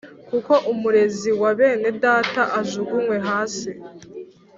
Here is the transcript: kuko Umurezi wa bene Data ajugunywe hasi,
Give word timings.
kuko 0.29 0.53
Umurezi 0.71 1.31
wa 1.41 1.51
bene 1.57 1.89
Data 2.03 2.41
ajugunywe 2.59 3.17
hasi, 3.27 3.71